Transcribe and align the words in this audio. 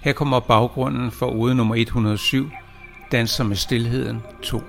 Her 0.00 0.12
kommer 0.12 0.40
baggrunden 0.40 1.10
for 1.10 1.26
ude 1.26 1.54
nummer 1.54 1.74
107, 1.74 2.50
Danser 3.12 3.44
med 3.44 3.56
Stilheden 3.56 4.22
2. 4.42 4.62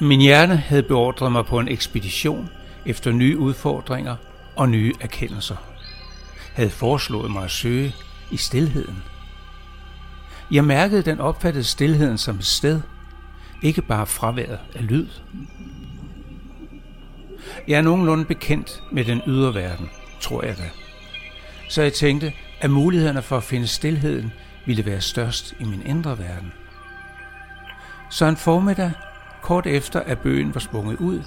Min 0.00 0.20
hjerne 0.20 0.56
havde 0.56 0.82
beordret 0.82 1.32
mig 1.32 1.46
på 1.46 1.58
en 1.58 1.68
ekspedition 1.68 2.48
efter 2.86 3.12
nye 3.12 3.38
udfordringer 3.38 4.16
og 4.56 4.68
nye 4.68 4.94
erkendelser. 5.00 5.56
Havde 6.54 6.70
foreslået 6.70 7.30
mig 7.30 7.44
at 7.44 7.50
søge 7.50 7.94
i 8.30 8.36
stilheden. 8.36 9.02
Jeg 10.50 10.64
mærkede 10.64 11.02
den 11.02 11.20
opfattede 11.20 11.64
stilheden 11.64 12.18
som 12.18 12.36
et 12.36 12.46
sted, 12.46 12.80
ikke 13.62 13.82
bare 13.82 14.06
fraværet 14.06 14.58
af 14.74 14.86
lyd. 14.86 15.06
Jeg 17.68 17.78
er 17.78 17.82
nogenlunde 17.82 18.24
bekendt 18.24 18.82
med 18.92 19.04
den 19.04 19.22
ydre 19.26 19.54
verden, 19.54 19.90
tror 20.20 20.44
jeg 20.44 20.58
da. 20.58 20.70
Så 21.70 21.82
jeg 21.82 21.92
tænkte, 21.92 22.32
at 22.60 22.70
mulighederne 22.70 23.22
for 23.22 23.36
at 23.36 23.42
finde 23.42 23.66
stilheden 23.66 24.32
ville 24.66 24.86
være 24.86 25.00
størst 25.00 25.54
i 25.60 25.64
min 25.64 25.82
indre 25.86 26.18
verden. 26.18 26.52
Så 28.10 28.26
en 28.26 28.36
formiddag, 28.36 28.92
kort 29.42 29.66
efter 29.66 30.00
at 30.00 30.18
bøgen 30.18 30.54
var 30.54 30.60
sprunget 30.60 30.96
ud, 30.96 31.22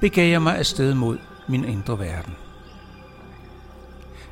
begav 0.00 0.30
jeg 0.30 0.42
mig 0.42 0.58
afsted 0.58 0.94
mod 0.94 1.18
min 1.48 1.64
indre 1.64 1.98
verden. 1.98 2.34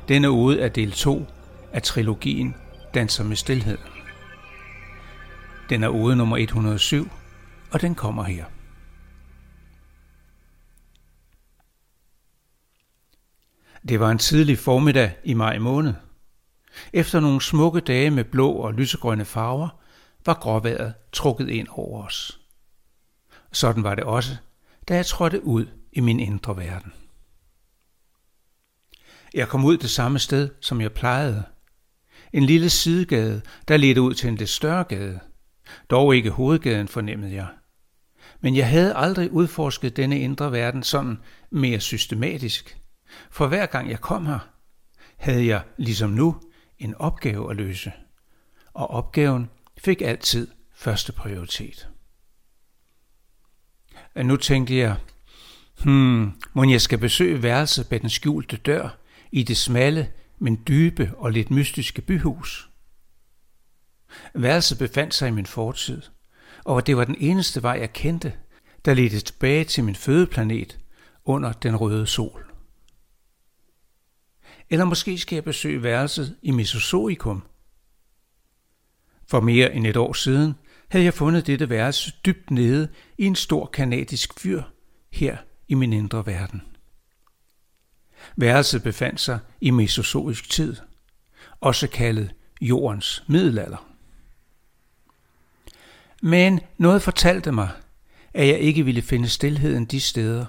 Denne 0.07 0.31
ude 0.31 0.59
er 0.59 0.69
del 0.69 0.91
2 0.91 1.27
af 1.73 1.81
trilogien 1.81 2.55
Danser 2.93 3.23
med 3.23 3.35
stillhed. 3.35 3.77
Den 5.69 5.83
er 5.83 5.87
ude 5.87 6.15
nummer 6.15 6.37
107, 6.37 7.11
og 7.71 7.81
den 7.81 7.95
kommer 7.95 8.23
her. 8.23 8.45
Det 13.89 13.99
var 13.99 14.11
en 14.11 14.17
tidlig 14.17 14.57
formiddag 14.57 15.15
i 15.23 15.33
maj 15.33 15.59
måned. 15.59 15.93
Efter 16.93 17.19
nogle 17.19 17.41
smukke 17.41 17.79
dage 17.79 18.11
med 18.11 18.23
blå 18.23 18.51
og 18.51 18.73
lysegrønne 18.73 19.25
farver, 19.25 19.69
var 20.25 20.33
gråværet 20.33 20.93
trukket 21.13 21.49
ind 21.49 21.67
over 21.71 22.05
os. 22.05 22.39
Sådan 23.51 23.83
var 23.83 23.95
det 23.95 24.03
også, 24.03 24.35
da 24.87 24.95
jeg 24.95 25.05
trådte 25.05 25.43
ud 25.43 25.65
i 25.91 25.99
min 25.99 26.19
indre 26.19 26.57
verden. 26.57 26.93
Jeg 29.33 29.47
kom 29.47 29.65
ud 29.65 29.77
det 29.77 29.89
samme 29.89 30.19
sted, 30.19 30.49
som 30.61 30.81
jeg 30.81 30.91
plejede. 30.91 31.43
En 32.33 32.43
lille 32.43 32.69
sidegade, 32.69 33.41
der 33.67 33.77
ledte 33.77 34.01
ud 34.01 34.13
til 34.13 34.29
en 34.29 34.35
lidt 34.35 34.49
større 34.49 34.83
gade. 34.83 35.19
Dog 35.89 36.15
ikke 36.15 36.29
hovedgaden, 36.29 36.87
fornemmede 36.87 37.33
jeg. 37.33 37.47
Men 38.41 38.55
jeg 38.55 38.69
havde 38.69 38.95
aldrig 38.95 39.31
udforsket 39.31 39.97
denne 39.97 40.19
indre 40.19 40.51
verden 40.51 40.83
sådan 40.83 41.17
mere 41.51 41.79
systematisk. 41.79 42.77
For 43.29 43.47
hver 43.47 43.65
gang 43.65 43.89
jeg 43.89 44.01
kom 44.01 44.25
her, 44.25 44.39
havde 45.17 45.45
jeg, 45.45 45.63
ligesom 45.77 46.09
nu, 46.09 46.41
en 46.79 46.95
opgave 46.95 47.49
at 47.49 47.55
løse. 47.55 47.91
Og 48.73 48.89
opgaven 48.89 49.49
fik 49.77 50.01
altid 50.01 50.47
første 50.75 51.11
prioritet. 51.11 51.89
Og 54.15 54.25
nu 54.25 54.35
tænkte 54.35 54.77
jeg, 54.77 54.97
hmm, 55.83 56.31
må 56.53 56.63
jeg 56.63 56.81
skal 56.81 56.97
besøge 56.97 57.43
værelset 57.43 57.89
bag 57.89 58.01
den 58.01 58.09
skjulte 58.09 58.57
dør 58.57 58.89
i 59.31 59.43
det 59.43 59.57
smalle, 59.57 60.11
men 60.39 60.63
dybe 60.67 61.11
og 61.17 61.31
lidt 61.31 61.51
mystiske 61.51 62.01
byhus. 62.01 62.69
Værelset 64.33 64.77
befandt 64.77 65.13
sig 65.13 65.27
i 65.27 65.31
min 65.31 65.45
fortid, 65.45 66.01
og 66.65 66.87
det 66.87 66.97
var 66.97 67.03
den 67.03 67.15
eneste 67.19 67.63
vej, 67.63 67.77
jeg 67.79 67.93
kendte, 67.93 68.33
der 68.85 68.93
ledte 68.93 69.19
tilbage 69.19 69.63
til 69.63 69.83
min 69.83 69.95
fødeplanet 69.95 70.79
under 71.25 71.53
den 71.53 71.75
røde 71.75 72.07
sol. 72.07 72.51
Eller 74.69 74.85
måske 74.85 75.17
skal 75.17 75.35
jeg 75.35 75.43
besøge 75.43 75.83
værelset 75.83 76.35
i 76.41 76.51
Mesozoikum. 76.51 77.43
For 79.27 79.39
mere 79.39 79.73
end 79.73 79.87
et 79.87 79.97
år 79.97 80.13
siden 80.13 80.53
havde 80.89 81.05
jeg 81.05 81.13
fundet 81.13 81.47
dette 81.47 81.69
værelse 81.69 82.13
dybt 82.25 82.51
nede 82.51 82.87
i 83.17 83.25
en 83.25 83.35
stor 83.35 83.65
kanadisk 83.65 84.39
fyr 84.39 84.63
her 85.11 85.37
i 85.67 85.73
min 85.73 85.93
indre 85.93 86.25
verden. 86.25 86.61
Værelset 88.35 88.83
befandt 88.83 89.19
sig 89.19 89.39
i 89.61 89.71
mesozoisk 89.71 90.49
tid, 90.49 90.75
også 91.61 91.87
kaldet 91.87 92.33
jordens 92.61 93.23
middelalder. 93.27 93.93
Men 96.21 96.59
noget 96.77 97.01
fortalte 97.01 97.51
mig, 97.51 97.69
at 98.33 98.47
jeg 98.47 98.59
ikke 98.59 98.85
ville 98.85 99.01
finde 99.01 99.29
stilheden 99.29 99.85
de 99.85 100.01
steder, 100.01 100.45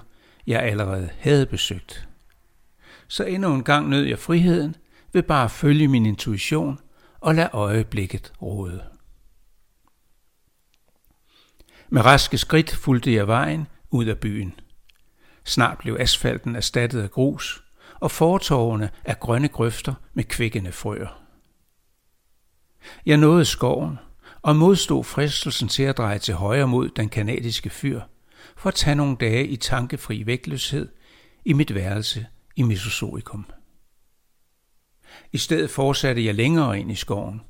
jeg 0.47 0.63
allerede 0.63 1.09
havde 1.19 1.45
besøgt. 1.45 2.08
Så 3.09 3.23
endnu 3.23 3.53
en 3.53 3.63
gang 3.63 3.89
nød 3.89 4.03
jeg 4.03 4.19
friheden 4.19 4.75
ved 5.13 5.23
bare 5.23 5.43
at 5.43 5.51
følge 5.51 5.87
min 5.87 6.05
intuition 6.05 6.79
og 7.19 7.35
lade 7.35 7.49
øjeblikket 7.53 8.33
råde. 8.41 8.83
Med 11.89 12.05
raske 12.05 12.37
skridt 12.37 12.75
fulgte 12.75 13.13
jeg 13.13 13.27
vejen 13.27 13.67
ud 13.89 14.05
af 14.05 14.17
byen. 14.17 14.59
Snart 15.45 15.77
blev 15.77 15.97
asfalten 15.99 16.55
erstattet 16.55 17.01
af 17.01 17.11
grus, 17.11 17.63
og 17.99 18.11
fortovene 18.11 18.89
af 19.05 19.19
grønne 19.19 19.47
grøfter 19.47 19.93
med 20.13 20.23
kvikkende 20.23 20.71
frøer. 20.71 21.23
Jeg 23.05 23.17
nåede 23.17 23.45
skoven 23.45 23.99
og 24.41 24.55
modstod 24.55 25.03
fristelsen 25.03 25.67
til 25.67 25.83
at 25.83 25.97
dreje 25.97 26.19
til 26.19 26.33
højre 26.33 26.67
mod 26.67 26.89
den 26.89 27.09
kanadiske 27.09 27.69
fyr, 27.69 28.01
for 28.57 28.67
at 28.67 28.75
tage 28.75 28.95
nogle 28.95 29.17
dage 29.19 29.47
i 29.47 29.55
tankefri 29.55 30.25
vægtløshed 30.25 30.89
i 31.45 31.53
mit 31.53 31.75
værelse 31.75 32.27
i 32.59 32.63
Mesozoikum. 32.63 33.45
I 35.31 35.37
stedet 35.37 35.69
fortsatte 35.69 36.25
jeg 36.25 36.35
længere 36.35 36.79
ind 36.79 36.91
i 36.91 36.95
skoven. 36.95 37.41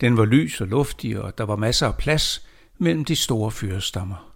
Den 0.00 0.16
var 0.16 0.24
lys 0.24 0.60
og 0.60 0.66
luftig, 0.66 1.20
og 1.20 1.38
der 1.38 1.44
var 1.44 1.56
masser 1.56 1.86
af 1.86 1.96
plads 1.96 2.46
mellem 2.78 3.04
de 3.04 3.16
store 3.16 3.50
fyrestammer. 3.50 4.34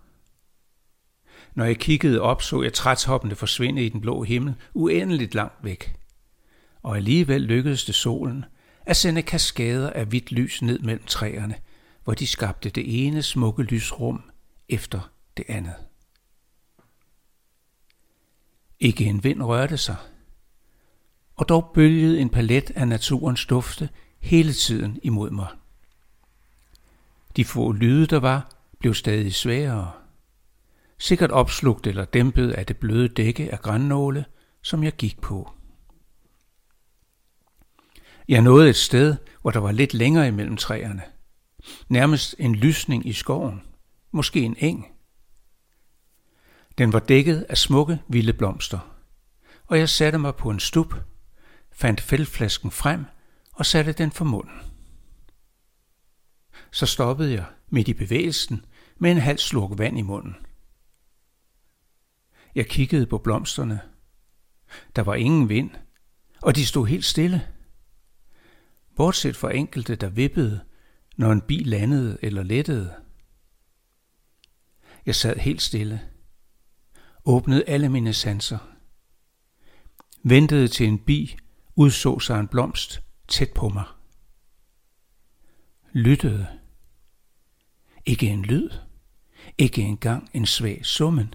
Når 1.54 1.64
jeg 1.64 1.78
kiggede 1.78 2.20
op, 2.20 2.42
så 2.42 2.62
jeg 2.62 2.72
trætshoppende 2.72 3.36
forsvinde 3.36 3.86
i 3.86 3.88
den 3.88 4.00
blå 4.00 4.22
himmel 4.22 4.54
uendeligt 4.74 5.34
langt 5.34 5.64
væk. 5.64 5.94
Og 6.82 6.96
alligevel 6.96 7.40
lykkedes 7.40 7.84
det 7.84 7.94
solen 7.94 8.44
at 8.86 8.96
sende 8.96 9.22
kaskader 9.22 9.90
af 9.90 10.06
hvidt 10.06 10.32
lys 10.32 10.62
ned 10.62 10.78
mellem 10.78 11.04
træerne, 11.06 11.54
hvor 12.04 12.14
de 12.14 12.26
skabte 12.26 12.70
det 12.70 13.06
ene 13.06 13.22
smukke 13.22 13.62
lysrum 13.62 14.22
efter 14.68 15.10
det 15.36 15.44
andet. 15.48 15.91
Ikke 18.82 19.04
en 19.04 19.24
vind 19.24 19.42
rørte 19.42 19.76
sig, 19.76 19.96
og 21.36 21.48
dog 21.48 21.70
bølgede 21.74 22.20
en 22.20 22.28
palet 22.28 22.70
af 22.70 22.88
naturens 22.88 23.46
dufte 23.46 23.88
hele 24.20 24.52
tiden 24.52 24.98
imod 25.02 25.30
mig. 25.30 25.48
De 27.36 27.44
få 27.44 27.72
lyde, 27.72 28.06
der 28.06 28.20
var, 28.20 28.52
blev 28.78 28.94
stadig 28.94 29.34
sværere. 29.34 29.92
Sikkert 30.98 31.30
opslugt 31.30 31.86
eller 31.86 32.04
dæmpet 32.04 32.50
af 32.50 32.66
det 32.66 32.76
bløde 32.76 33.08
dække 33.08 33.52
af 33.52 33.60
grænnåle, 33.60 34.24
som 34.62 34.84
jeg 34.84 34.92
gik 34.92 35.20
på. 35.20 35.52
Jeg 38.28 38.42
nåede 38.42 38.70
et 38.70 38.76
sted, 38.76 39.16
hvor 39.42 39.50
der 39.50 39.60
var 39.60 39.72
lidt 39.72 39.94
længere 39.94 40.28
imellem 40.28 40.56
træerne. 40.56 41.02
Nærmest 41.88 42.34
en 42.38 42.54
lysning 42.54 43.06
i 43.06 43.12
skoven. 43.12 43.62
Måske 44.12 44.40
en 44.40 44.56
eng. 44.58 44.91
Den 46.78 46.92
var 46.92 46.98
dækket 46.98 47.46
af 47.48 47.58
smukke, 47.58 48.02
vilde 48.08 48.32
blomster. 48.32 48.98
Og 49.66 49.78
jeg 49.78 49.88
satte 49.88 50.18
mig 50.18 50.34
på 50.34 50.50
en 50.50 50.60
stup, 50.60 50.94
fandt 51.72 52.00
fældflasken 52.00 52.70
frem 52.70 53.04
og 53.52 53.66
satte 53.66 53.92
den 53.92 54.12
for 54.12 54.24
munden. 54.24 54.58
Så 56.70 56.86
stoppede 56.86 57.32
jeg 57.32 57.46
midt 57.68 57.88
i 57.88 57.94
bevægelsen 57.94 58.64
med 58.98 59.10
en 59.10 59.18
halv 59.18 59.38
slurk 59.38 59.78
vand 59.78 59.98
i 59.98 60.02
munden. 60.02 60.36
Jeg 62.54 62.66
kiggede 62.66 63.06
på 63.06 63.18
blomsterne. 63.18 63.80
Der 64.96 65.02
var 65.02 65.14
ingen 65.14 65.48
vind, 65.48 65.70
og 66.42 66.56
de 66.56 66.66
stod 66.66 66.86
helt 66.86 67.04
stille. 67.04 67.48
Bortset 68.96 69.36
fra 69.36 69.54
enkelte, 69.54 69.96
der 69.96 70.08
vippede, 70.08 70.60
når 71.16 71.32
en 71.32 71.40
bil 71.40 71.66
landede 71.66 72.18
eller 72.22 72.42
lettede. 72.42 72.94
Jeg 75.06 75.14
sad 75.14 75.36
helt 75.36 75.62
stille, 75.62 76.00
åbnede 77.24 77.64
alle 77.68 77.88
mine 77.88 78.12
sanser, 78.12 78.58
ventede 80.22 80.68
til 80.68 80.86
en 80.86 80.98
bi 80.98 81.36
udså 81.76 82.18
sig 82.18 82.40
en 82.40 82.48
blomst 82.48 83.02
tæt 83.28 83.52
på 83.54 83.68
mig. 83.68 83.84
Lyttede. 85.92 86.46
Ikke 88.06 88.26
en 88.26 88.42
lyd. 88.42 88.70
Ikke 89.58 89.82
engang 89.82 90.30
en 90.32 90.46
svag 90.46 90.86
summen. 90.86 91.34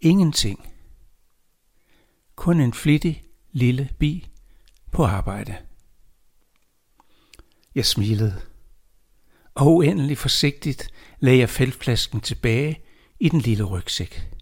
Ingenting. 0.00 0.68
Kun 2.34 2.60
en 2.60 2.72
flittig 2.72 3.24
lille 3.52 3.90
bi 3.98 4.28
på 4.92 5.04
arbejde. 5.04 5.56
Jeg 7.74 7.86
smilede, 7.86 8.42
og 9.54 9.74
uendelig 9.74 10.18
forsigtigt 10.18 10.90
lagde 11.20 11.38
jeg 11.38 11.50
feltflasken 11.50 12.20
tilbage 12.20 12.84
i 13.20 13.28
den 13.28 13.40
lille 13.40 13.64
rygsæk. 13.64 14.35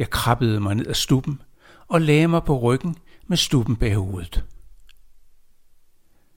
Jeg 0.00 0.10
krabbede 0.10 0.60
mig 0.60 0.74
ned 0.74 0.86
ad 0.86 0.94
stuppen 0.94 1.42
og 1.86 2.00
lagde 2.00 2.28
mig 2.28 2.44
på 2.44 2.58
ryggen 2.58 2.96
med 3.26 3.36
stuppen 3.36 3.76
bag 3.76 3.94
hovedet. 3.94 4.44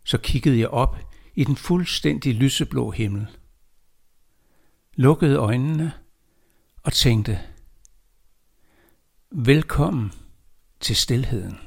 Så 0.06 0.18
kiggede 0.18 0.60
jeg 0.60 0.68
op 0.68 0.98
i 1.36 1.44
den 1.44 1.56
fuldstændig 1.56 2.36
lyseblå 2.36 2.92
himmel. 2.92 3.28
Lukkede 4.96 5.38
øjnene 5.38 5.94
og 6.84 6.94
tænkte, 6.94 7.40
velkommen 9.32 10.12
til 10.80 10.96
stilheden. 10.96 11.60